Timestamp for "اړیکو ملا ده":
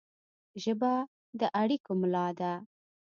1.61-2.53